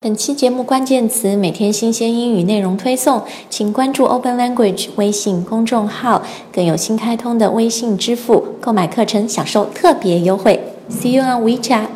[0.00, 10.72] 本期节目关键词每天新鲜英语内容推送，请关注 Open Language 微信公众号，更有新开通的微信支付购买课程享受特别优惠。
[10.88, 11.88] See you on WeChat。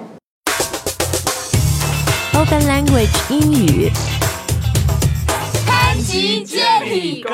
[2.34, 3.92] Open Language 英语，
[5.64, 7.24] 潘吉接力。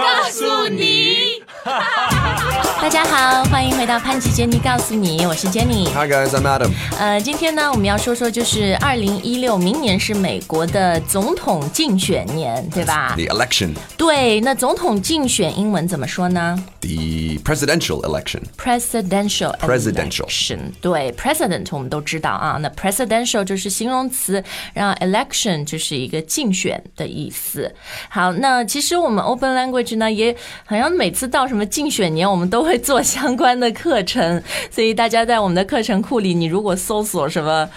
[2.88, 5.84] 大家好，欢迎回到潘吉 Jenny 告诉你，我是 Jenny。
[5.90, 6.70] Hi guys, I'm Adam。
[6.98, 13.74] 呃，今天呢，我们要说说就是二零一六，明年是美国的总统竞选年，对吧？The election。
[13.98, 18.40] 对，那总统竞选英文怎么说呢？The presidential election。
[18.56, 19.54] Presidential。
[19.58, 20.58] Presidential。
[20.80, 27.70] 对，president 我们都知道啊，那 presidential 就是形容词，然后 election 就是一个竞选的意思。
[28.08, 37.68] 好，那其实我们 Open Language 呢，也好像每次到什么竞选年，我们都会做相关的课程， 所以大家在我们的课程库里，你如果搜索什么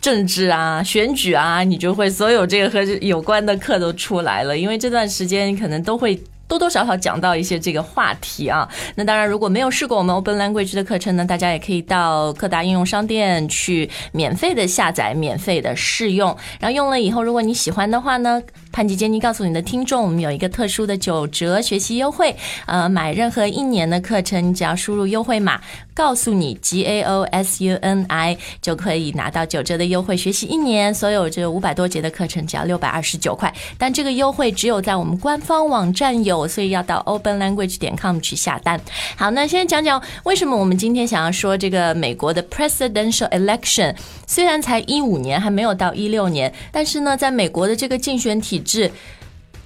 [0.00, 4.56] 政治啊、选举啊，你就会所有这个和有关的课都出来了。
[4.56, 6.14] 因为这段时间可能都会
[6.46, 8.68] 多多少少讲到一些这个话题啊。
[8.96, 16.36] 那当然，如果没有试过我们 Open Language 的课程呢，大家也可以到各大应用商店去免费的下载、免费的试用。
[16.60, 18.42] 然后用了以后，如果你喜欢的话呢？
[18.74, 22.34] 潘吉杰尼告诉你的听众，我们有一个特殊的九折学习优惠。
[22.66, 25.60] 呃，买任何一年的课程，你只要输入优惠码，
[25.94, 30.92] 告诉你 G A O S U N I，就可以拿到九折的优惠，学习一年。
[30.92, 38.80] 所有这五百多节的课程只要六百二十九块，但这个优惠只有在我们官方网站有，所以要到 openlanguage 点 com 去下单。
[39.14, 43.94] 好，那先讲讲为什么我们今天想要说这个美国的 presidential election。
[44.26, 48.90] 虽然才一五年，还没有到一六年，但是呢，在美国的这个竞选体制，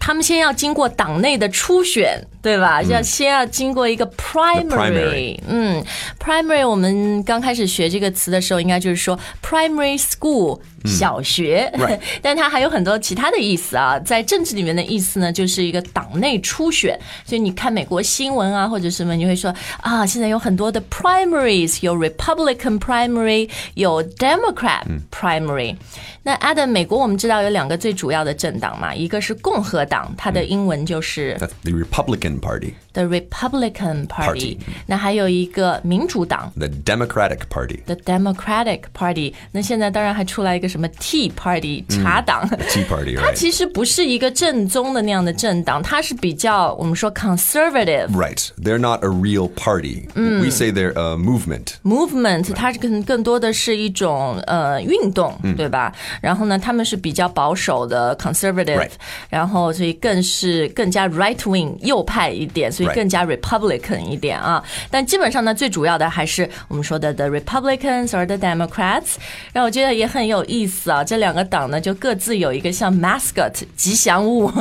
[0.08, 2.18] 他们先要经过党内的初选。
[2.40, 2.80] 对吧？
[2.84, 5.84] 要先要经过一个 primary，嗯
[6.18, 11.70] ，primary 我们刚开始学这个词的时候，应该就是说 primary school 小学，
[12.22, 13.98] 但它还有很多其他的意思啊。
[13.98, 16.98] 在政治里面的意思呢，就是一个党内初选。
[17.26, 25.76] 所以你看美国新闻啊，或者什么，你会说啊，现在有很多的 primaries，有 Republican primary，有 Democrat primary。
[26.22, 32.38] 那 Adam，美国我们知道有两个最主要的政党嘛，一个是共和党，它的英文就是 the Republican。
[32.40, 32.74] Party.
[32.92, 34.58] The Republican Party.
[34.86, 36.52] 那还有一个民主党。
[36.56, 37.80] The Democratic Party.
[37.86, 39.34] The Democratic Party.
[39.52, 42.48] 那现在当然还出来一个什么 Tea Party 茶党。
[42.68, 43.16] Tea Party.
[43.16, 48.08] 它其实不是一个正宗的那样的政党，它是比较我们说 conservative.
[48.12, 48.48] Right.
[48.62, 50.08] They're not a real party.
[50.14, 51.74] We say they're a movement.
[51.82, 52.52] Movement.
[52.54, 55.92] 它更更多的是一种呃运动，对吧？
[56.20, 58.88] 然后呢，他们是比较保守的 conservative，
[59.28, 62.13] 然后所以更是更加 right wing 右派。
[62.13, 64.63] 派一点，所以更加 Republican 一点啊。
[64.91, 69.15] 但基本上呢，最主要的还是我们说的 The Republicans or the Democrats。
[69.51, 74.51] 然后我觉得也很有意思啊，这两个党呢就各自有一个像 mascot 吉祥物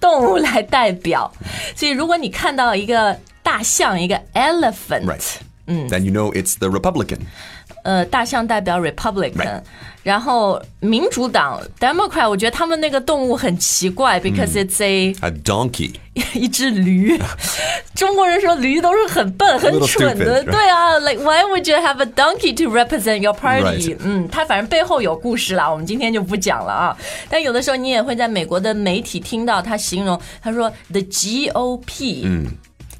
[0.00, 1.30] 动物来代表。
[1.76, 5.04] 所以如果你看到一个大象，一个 elephant，
[5.66, 7.18] 嗯，then you know it's the Republican。
[7.86, 9.60] 呃，大象代表 Republican，
[10.02, 15.92] 然后民主党 Democrat，我觉得他们那个动物很奇怪，because it's a a donkey，
[16.34, 17.20] 一只驴。
[17.94, 23.96] 中国人说驴都是很笨、很蠢的，对啊，like why would you have a donkey to represent your party？
[24.00, 26.96] 嗯，它反正背后有故事啦，我们今天就不讲了啊。
[27.28, 32.46] 但有的时候你也会在美国的媒体听到他形容，他说 the GOP，嗯，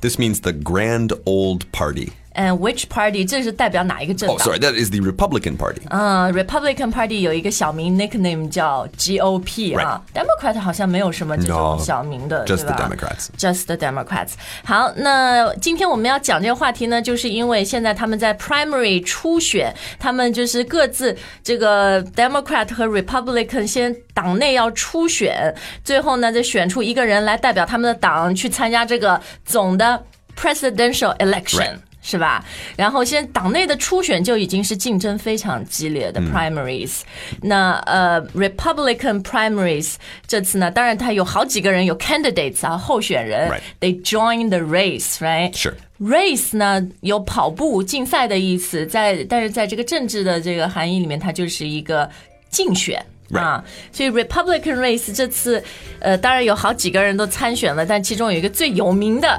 [0.01, 2.11] this means the Grand Old Party。
[2.37, 3.27] And which party？
[3.27, 4.35] 这是代表哪一个政党？
[4.35, 5.83] Oh, sorry, that is the Republican Party.
[5.91, 10.03] 嗯，Republican Party 有一个小名 nickname 叫 GOP 啊。
[10.15, 13.27] Democrat 好像没有什么这种小名的，Just the Democrats.
[13.37, 14.31] Just the Democrats.
[14.65, 21.15] 好，那今天我们要讲这个话题呢，就是因为现在他们在 primary 初选，他们就是各自
[21.45, 25.55] 这个 Democrat 和 Republican 先党内要初选，
[25.85, 30.03] 最后呢再选出一个人来代表他们的党去参加这个总的
[30.35, 31.75] presidential election。
[32.08, 32.42] 是吧？
[32.78, 37.02] 然后现在党内的初选就已经是竞争非常激烈的 primaries。
[37.42, 39.96] 那呃，Republican primaries
[40.26, 43.52] 这次呢，当然他有好几个人有 candidates 啊，候选人。
[43.82, 45.54] They join the race，right？
[45.54, 45.76] 是。
[46.00, 52.10] Race 呢有跑步竞赛的意思，在但是在这个政治的这个含义里面，它就是一个
[52.50, 53.62] 竞选啊。
[53.92, 55.62] 所以 Republican race 这次
[56.00, 59.38] 呃，当然有好几个人都参选了，但其中有一个最有名的。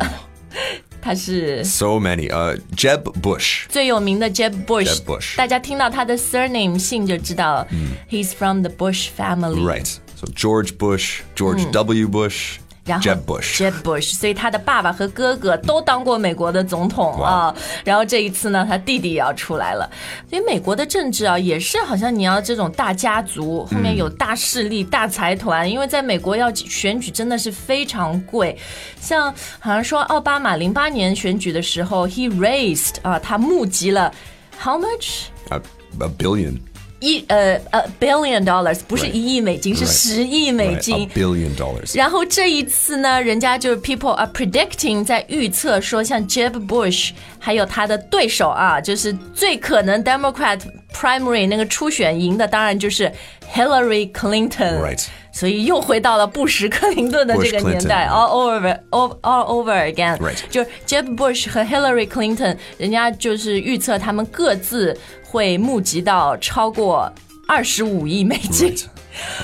[1.01, 9.07] 他是 so many，呃、uh,，Jeb Bush 最有名的 Jeb Bush，, Jeb Bush 大家听到他的 surname 姓就知道、嗯、，He's from the Bush
[9.17, 9.61] family。
[9.61, 12.55] Right，so George Bush，George、嗯、W Bush。
[12.88, 17.54] 然后 Jeb Bush Jeb Bush，所以他的爸爸和哥哥都当过美国的总统啊。
[17.84, 19.88] 然后这一次呢，他弟弟也要出来了。
[20.28, 28.56] 所以美国的政治啊，也是好像你要这种大家族，后面有大势力、大财团，因为在美国要选举真的是非常贵。
[29.00, 34.12] 像好像说奥巴马零八年选举的时候，he raised 啊，他募集了
[34.58, 35.60] how much？A,
[36.00, 36.58] a billion.
[37.00, 41.08] 一呃呃 billion dollars 不是一亿美金，是.十亿美金。
[41.10, 41.96] billion dollars.
[41.96, 50.60] 然后这一次呢，人家就是 people are predicting 在预测说，像 Jeb Bush 还有他的对手啊，就是最可能 Democrat
[50.92, 53.12] primary 那个初选赢的，当然就是
[53.54, 54.80] Hillary Clinton。
[54.80, 55.06] Right.
[55.38, 60.18] 所以又回到了布什克林顿的这个年代 Clinton，all over all all over again。
[60.50, 67.12] 就是 Jeb Bush 和 Hillary Clinton，人家就是预测他们各自会募集到超过
[67.46, 68.74] 二十五亿美金。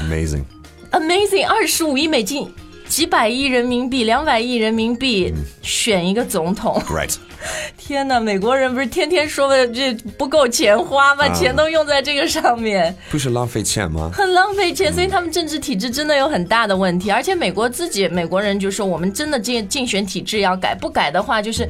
[0.01, 0.43] Amazing.
[0.91, 2.53] Amazing，二十五亿美金，
[2.89, 5.33] 几百亿人民币，两百亿人民币，
[5.63, 6.81] 选一个总统。
[6.89, 7.15] Right.
[7.77, 11.29] 天哪，美国人不是天天说的这不够钱花吗？
[11.35, 12.97] 钱都用在这个上面。
[13.11, 14.11] 不是浪费钱吗？
[14.15, 17.11] 很浪费钱，所以他们政治体制真的有很大的问题。
[17.11, 21.69] 而且美国自己美国人就说，我们真的竞竞选体制要改，不改的话，就是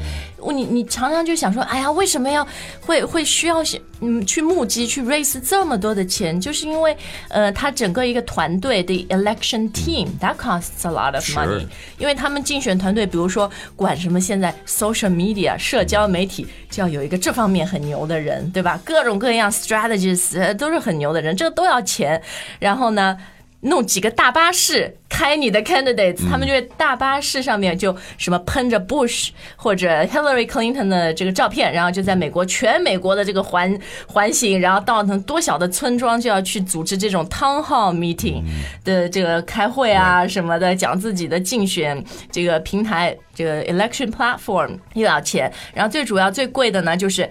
[0.52, 2.46] 你你常常就想说，哎呀，为什么要
[2.80, 3.64] 会会需要
[4.06, 6.38] 嗯去募集去 raise 这么多的钱？
[6.40, 6.96] 就是因为
[7.28, 11.66] 呃，他整个一个团队的 election team that costs a lot of money，
[11.98, 18.78] 因为他们竞选团队，比如说管什么现在 social media 社交媒体，就要有一个这方面很牛的人，对吧？
[18.84, 22.20] 各种各样 strategies 呃都是很牛的人，这个都要钱。
[22.58, 23.16] 然后呢，
[23.60, 33.78] 弄几个大巴士开你的 candidates，、他们就在大巴士上面就什么喷着 Bush 或者 Hillary Clinton 的这个照片，然后就在美国全美国的这个环
[34.08, 38.42] 环形，然后到成多小的村庄就要去组织这种 town hall meeting
[38.82, 42.02] 的这个开会啊什么的，讲自己的竞选
[42.32, 47.22] 这个平台这个 election platform 又要钱，然后最主要最贵的呢就是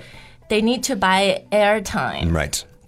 [0.47, 2.31] they need to buy airtime。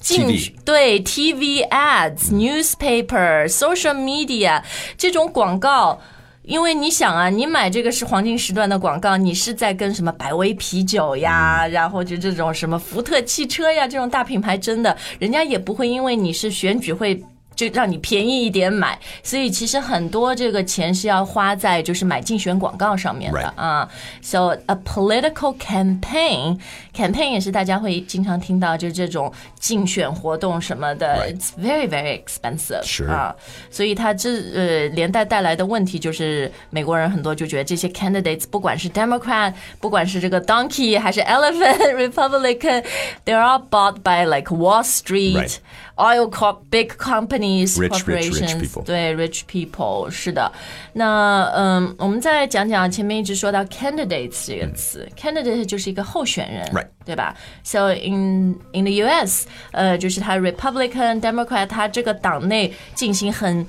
[0.05, 0.51] 进 TV.
[0.63, 4.61] 对 TV ads、newspaper、social media
[4.95, 5.99] 这种广告。
[6.43, 17.19] 因为你想啊，你买这个是黄金时段的广告，你是在跟什么百威啤酒呀，然后就这种什么福特汽车呀这种大品牌争的，人家也不会因为你是选举会
[17.56, 23.52] 就让你便宜一点买，所以其实很多这个钱是要花在就是买竞选广告上面的 Right.
[23.60, 23.88] 啊。
[24.22, 26.58] So a political campaign
[26.94, 31.36] campaign 也是大家会经常听到，就是这种竞选活动什么的 Right.
[31.36, 33.10] It's very very expensive Sure.
[33.10, 33.36] 啊，
[33.70, 45.58] 所以它这呃连带带来的问题就是，美国人很多就觉得这些 candidates 不管是 Democrat，不管是这个 donkey 还是 elephant Republican，they're all bought by like Wall Street。
[45.97, 50.51] Oil cop，big companies, Rich, rich, rich corporations，people 对 rich people 是的。
[50.93, 58.83] 那嗯，我们再讲讲前面一直说到 candidates 这个词、c a n d i d a t e 就是一个候选人 Right 对吧？So in in
[58.83, 59.47] the U.S.
[59.71, 63.65] 呃，就是他 Republican、Democrat，他这个党内进行很。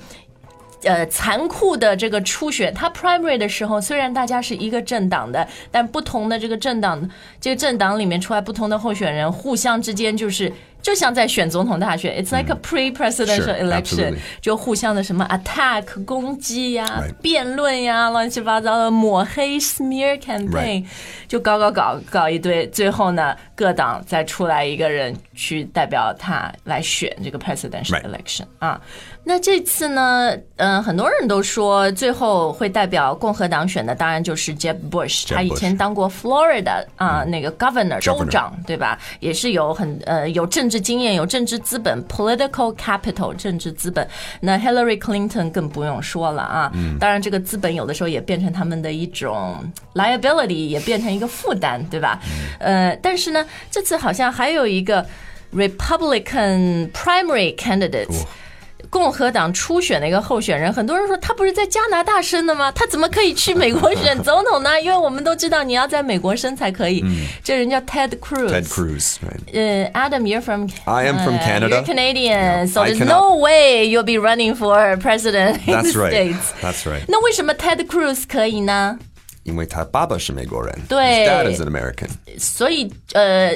[0.83, 7.09] 呃，残酷的这个初选，他 primary 的时候，虽然大家是一个政党的，但不同的这个政党，
[7.41, 10.53] 这个政党里面出来不同的候选人，互相之间就是
[10.87, 14.15] 就像在选总统大选，it's like a pre-presidential election.
[14.39, 20.85] 就互相的什么 attack 攻击呀.辩论呀、乱七八糟的抹黑 smear campaign.
[21.27, 28.79] 就搞搞搞搞一堆，最后呢，各党再出来一个人去代表他来选这个 presidential election 啊。
[29.25, 38.97] 那这次呢，嗯、很多人都说最后会代表共和党选的，当然就是 Jeb Bush，Jeb 他以前当过 Florida 啊、那个 governor 州长，对吧？
[39.19, 44.07] 也是有很呃有政治经验、有政治资本 （political capital） 政治资本。
[44.41, 49.57] 那 Hillary Clinton 更不用说了啊，当然这个资本有的时候也变成他们的一种
[49.93, 52.19] liability，也变成一个负担，对吧？
[52.59, 55.05] 呃，但是呢，这次好像还有一个
[55.53, 58.25] Republican primary candidate。
[58.89, 62.71] 共和党初选的一个候选人，很多人说他不是在加拿大生的吗？
[62.71, 64.79] 他怎么可以去美国选总统呢？
[64.81, 67.03] 因为我们都知道你要在美国生才可以。
[67.43, 68.49] 这人叫 Ted Cruz。
[68.49, 69.17] Ted Cruz?
[69.53, 71.75] 呃，Adam，you're from I am from uh, Canada.
[71.75, 76.11] You're Canadian, so there's no way you'll be running for president in That's the right.
[76.11, 76.53] states.
[76.61, 77.03] That's right.
[77.07, 78.97] 那为什么 Ted Cruz 可以呢？
[79.43, 80.77] 因为他爸爸是美国人。
[80.89, 80.97] 对。
[80.97, 82.09] His dad is an American.
[82.37, 83.51] 所以呃，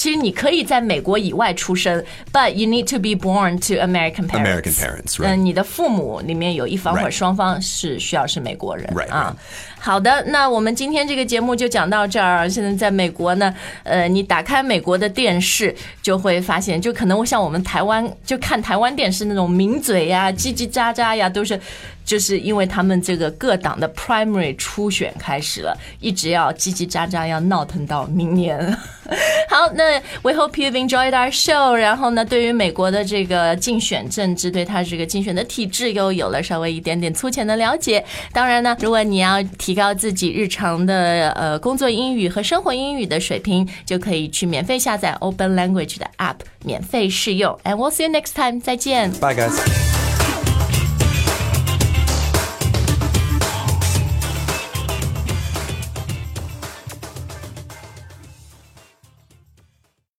[0.00, 2.02] 其实你可以在美国以外出生
[2.32, 4.46] ，but you need to be born to American parents.
[4.46, 5.26] American parents, right.
[5.26, 9.36] 嗯，你的父母里面有一方或者双方是需要是美国人啊。
[9.78, 12.48] 好的，那我们今天这个节目就讲到这儿。
[12.48, 21.60] 现在在美国呢，呃，你打开美国的电视，就会发现，就可能像我们台湾就看台湾电视那种名嘴呀、叽叽喳喳呀，都是
[22.06, 28.74] 就是因为他们这个各党的 primary 初选开始了，一直要叽叽喳喳，要闹腾到明年。
[29.48, 31.74] 好，那 we hope you've enjoyed our show。
[31.74, 38.04] 然后呢，对于美国的这个竞选政治，对它这个竞选的体制，又有了稍微一点点粗浅的了解。
[38.32, 47.58] 当然呢，如果你要提高自己日常的呃工作英语和生活英语的水平，就可以去免费下载 Open Language 的 app，免费试用。
[47.64, 49.10] And we'll see you next time，再见。
[49.14, 49.99] Bye, guys.